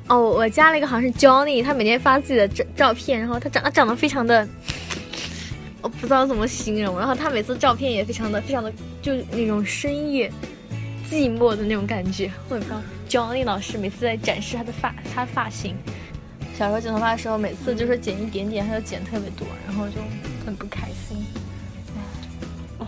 [0.07, 4.47] 哦，我加了一个好像是 Johnny，他每天发自己的照照片，然后他长他长得非常的，
[5.83, 10.31] 我不知道怎么形容，然后他每次照片也非常的非常的就是那种深夜
[11.07, 15.75] 寂寞的那种感觉，我也不知道 Johnny 老师每次在展示她的发他发型。
[16.57, 19.95] 小时候剪头发的时候，每次就是剪一点点，他就剪特别多，然后就
[20.45, 21.25] 很不开心。
[22.79, 22.87] 唉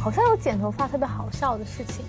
[0.00, 2.04] 好像有剪头发特别好笑的事情。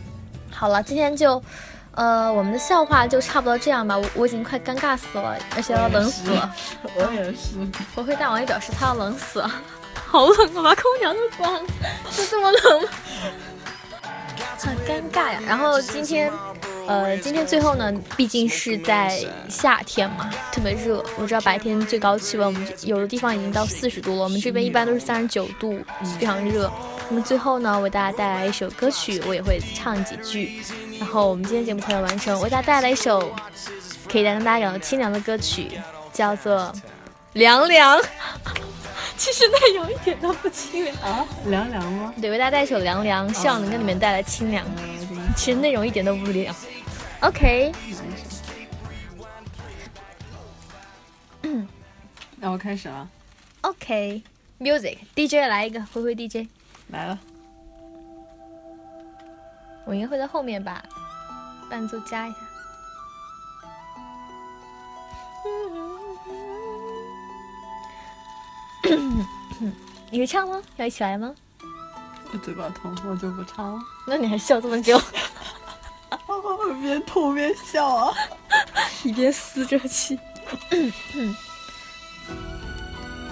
[0.50, 1.44] 好了，今天就，
[1.92, 3.96] 呃，我们的笑话就差不多这样吧。
[3.96, 6.56] 我我已经快尴尬死了，而且要冷死了。
[6.96, 7.60] 我也是。
[7.94, 9.52] 我会大王也表示他要冷死了，
[10.08, 10.64] 好冷啊！
[10.64, 11.62] 把空调都关了，
[12.10, 12.88] 就这么冷，
[14.58, 15.40] 很尴尬呀。
[15.46, 16.32] 然后今天，
[16.88, 21.04] 呃，今天最后呢，毕竟是在夏天嘛，特别热。
[21.18, 25.80] 我知道白天最高气温，我们这有的地方已经到四十度了，我们这边一般都是三十九度，
[26.20, 26.72] 非常热。
[27.10, 30.62] 那么最后呢，为大家带来一首歌曲，我也会唱几句。
[31.00, 33.34] 然后我们今天节目才能完成，为大家带来一首
[34.10, 35.68] 可以让大家感到清凉的歌曲，
[36.12, 36.72] 叫做
[37.34, 38.00] 《凉凉》。
[39.18, 40.96] 其实内容一点都不清凉。
[40.98, 42.14] 啊， 凉凉吗？
[42.20, 44.66] 对，为大家带一首《凉凉》，希望能给你们带来清凉。
[45.36, 46.56] 其实内容一点都不凉。
[47.22, 47.72] OK，
[52.38, 53.08] 那我开始了
[53.62, 56.48] ，OK，Music，DJ 来一个，灰灰 DJ，
[56.88, 57.20] 来了。
[59.86, 60.84] 我应该会在后面把
[61.70, 62.38] 伴奏加一下。
[70.10, 70.60] 你会唱吗？
[70.78, 71.36] 要一起来吗？
[72.34, 73.82] 我嘴巴疼，我就不唱了。
[74.08, 75.02] 那你还笑这么久，我
[76.82, 78.14] 边痛边笑啊。
[79.04, 80.20] 一边撕着气。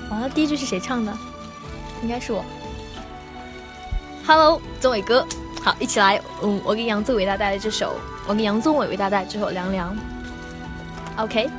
[0.09, 1.15] 完了，第一句是谁唱的？
[2.01, 2.43] 应该是我。
[4.25, 5.27] Hello，宗伟哥，
[5.61, 6.21] 好，一起来。
[6.41, 9.95] 嗯，我给杨宗纬大家带来这首，我给杨宗纬为大家带来这首《凉凉》。
[11.23, 11.49] OK，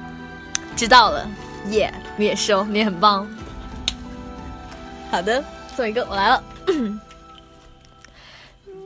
[0.74, 1.28] 知道了，
[1.68, 3.28] 耶、你也是哦，你也很棒。
[5.10, 5.44] 好的，
[5.76, 6.42] 宗伟哥，我来了。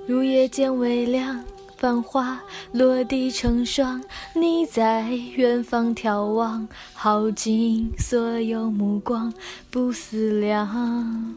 [0.09, 1.43] 入夜渐微凉，
[1.77, 2.41] 繁花
[2.73, 4.03] 落地成霜。
[4.35, 9.33] 你在远方眺望，耗尽所有目光，
[9.71, 11.35] 不思量，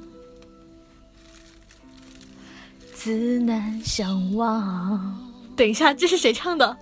[2.93, 5.17] 自难相忘。
[5.55, 6.77] 等一下，这是谁唱的？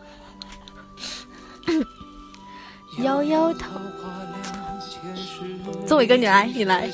[3.00, 3.70] 摇摇头。
[5.86, 6.90] 宗伟哥，你来，你来。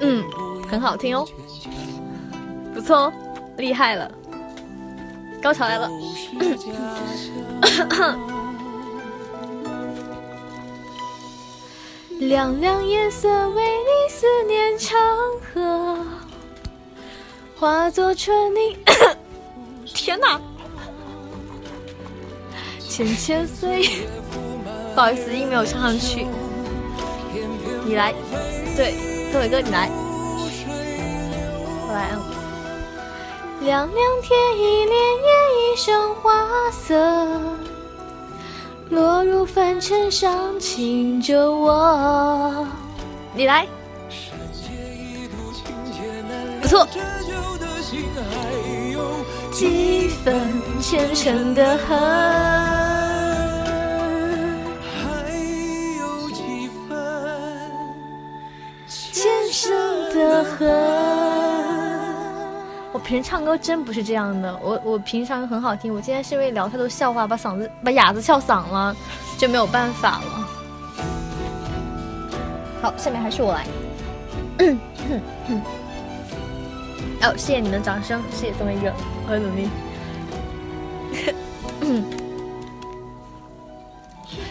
[0.00, 0.24] 嗯，
[0.74, 1.24] 很好听哦，
[2.74, 3.12] 不错哦，
[3.58, 4.10] 厉害了，
[5.40, 5.88] 高潮来了。
[12.18, 14.98] 凉凉夜色为你思念长
[15.52, 16.04] 河，
[17.56, 18.76] 化作春泥。
[19.86, 20.40] 天哪！
[22.88, 24.08] 浅浅岁月，
[24.92, 26.26] 不好意思，音没有唱上去。
[27.84, 28.12] 你来，
[28.76, 28.96] 对，
[29.30, 29.88] 宗伟哥你来，
[31.98, 33.64] 我。
[33.64, 35.28] 凉凉天一帘夜
[35.72, 36.94] 一生花色，
[38.90, 42.66] 落入凡尘上轻着我。
[43.34, 43.66] 你来，
[46.60, 46.86] 不错。
[49.50, 50.34] 几分
[50.80, 51.96] 虔诚的恨，
[63.04, 68.96] 平时唱歌真不是这样的，我我平常很好听，我今天是因为聊太多笑话，把嗓子把哑子笑嗓了，
[69.36, 70.48] 就没有办法了。
[72.80, 73.66] 好，下面还是我来。
[77.22, 78.90] 哦，谢谢你的掌声，谢谢这么一个，
[79.26, 79.68] 我很努力。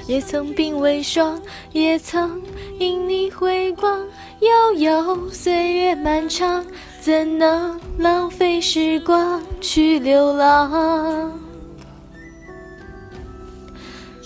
[0.05, 1.41] 也曾鬓微霜，
[1.71, 2.39] 也曾
[2.77, 3.99] 因你回光，
[4.41, 6.63] 悠悠岁月漫长，
[7.03, 11.37] 怎能浪费时光去流浪？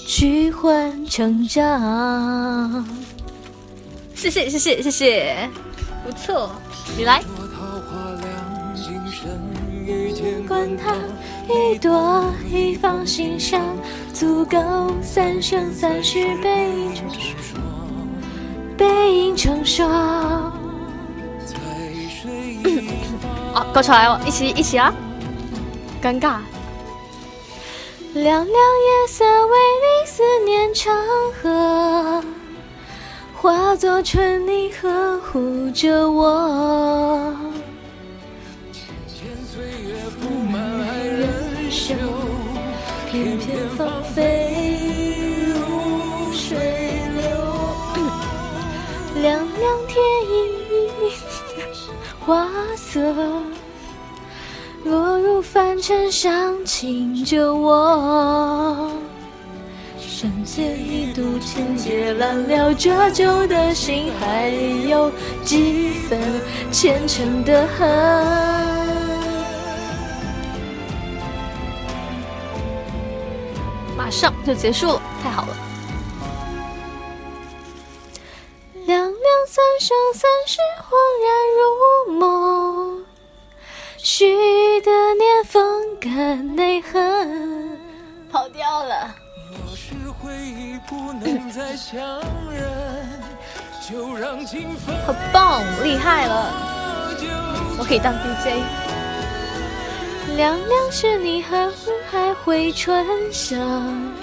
[0.05, 2.85] 去换成长。
[4.13, 5.49] 谢谢谢谢谢谢，
[6.05, 6.51] 不错，
[6.95, 7.19] 你来。
[10.47, 10.93] 管它
[11.51, 13.59] 一朵一放心上，
[14.13, 14.59] 足够
[15.01, 17.59] 三生三世背影成双，
[18.77, 20.56] 背影成双。
[23.53, 24.93] 哦，高潮来了，一起一起啊！
[26.01, 26.37] 尴尬。
[28.13, 30.95] 凉凉夜色为你思念成
[31.33, 32.23] 河，
[33.35, 37.35] 化作春泥呵护着我。
[52.27, 53.15] 花色。
[54.83, 58.91] 落入凡尘，伤情着我。
[59.97, 64.49] 深浅一度情节难了，折旧的心还
[64.89, 65.09] 有
[65.45, 66.19] 几分
[66.69, 67.87] 虔诚的恨。
[73.95, 75.66] 马上就结束了，太好了。
[79.87, 80.91] 三生三世，恍
[81.23, 83.05] 然如梦。
[83.97, 87.79] 许的念风干泪痕，
[88.29, 89.15] 跑调了。
[89.49, 92.01] 若是回忆不能再相
[92.51, 92.69] 认，
[93.89, 96.51] 就让情分好棒，厉害了！
[97.79, 98.61] 我可以当 DJ。
[100.35, 101.71] 凉凉是你还
[102.11, 104.13] 还会春香，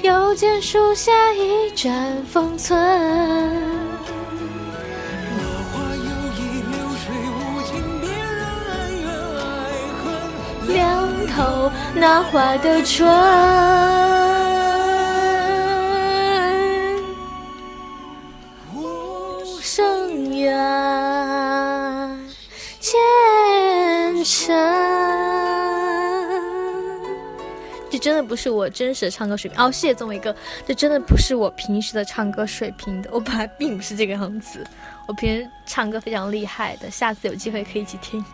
[0.00, 3.87] 又见树下一盏封存。
[10.68, 13.08] 两头那花的春。
[18.74, 20.54] 无声远，
[22.80, 24.54] 虔诚。
[27.90, 30.32] 这真的不是我真实的唱歌水平哦，谢谢宗伟哥，
[30.66, 34.64] 这真的不是我平时的唱歌水平的，我本来并不是这个样子，
[35.06, 38.24] 我平时唱歌非常厉害的，下次有机会可以一起听。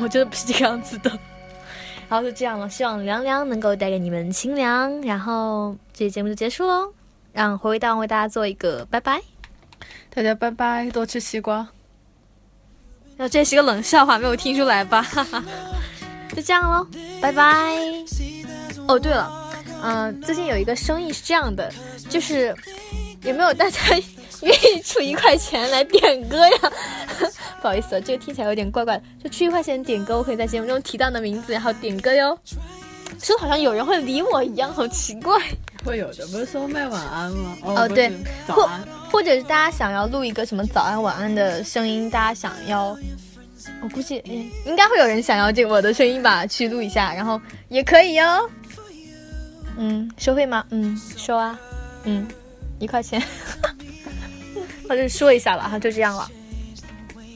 [0.00, 1.10] 我真的不是这个样子的。
[2.08, 5.00] 然后就这样了，希望凉凉能够带给你们清凉。
[5.02, 6.92] 然后这期节目就结束喽，
[7.32, 9.20] 让回味大王为大家做一个拜拜。
[10.10, 11.68] 大家拜拜，多吃西瓜。
[13.16, 15.02] 那这是个冷笑话，没有听出来吧？
[15.02, 15.44] 哈哈，
[16.34, 16.86] 就这样喽，
[17.20, 17.76] 拜拜。
[18.86, 19.52] 哦，对了，
[19.82, 21.70] 嗯、最近有一个生意是这样的，
[22.08, 22.54] 就是
[23.22, 23.80] 有没有大家
[24.46, 26.56] 愿意出一块钱来点歌呀？
[27.60, 32.38] 不好意思，这个听起来有点怪怪的，就出一块钱点歌，我可以在节目中提到你的名字，然后点歌哟。
[33.20, 35.40] 说的好像有人会理我一样，好奇怪。
[35.84, 37.56] 会有的，不是说卖晚安吗？
[37.62, 38.12] 哦哦对
[38.46, 38.80] 早或安。
[39.10, 42.96] 或者是大家想要录一个什么早安晚安的声音，大家想要，
[43.82, 48.48] 我估计嗯应该会有人想要这个我的声音吧，去录一下，然后也可以哟。
[49.78, 50.64] 嗯，收费吗？
[50.70, 51.58] 嗯，收啊。
[52.04, 52.28] 嗯，
[52.78, 53.20] 一块钱。
[54.88, 56.28] 那就说一下吧，哈，就这样了。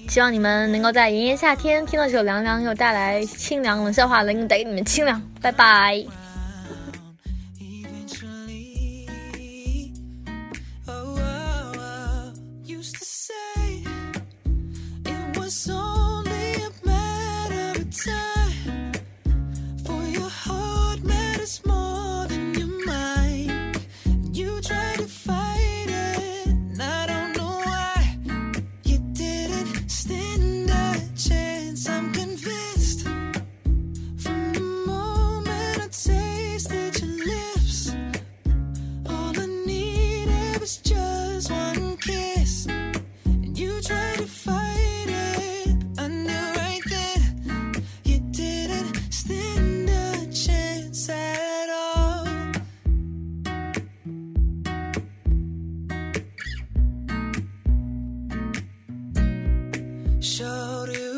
[0.09, 5.23] 希望你们能够在炎炎夏天听到这首凉凉，给我带来清凉冷笑话，能带给你们清凉。
[5.41, 6.22] 拜拜。
[60.23, 61.12] Show you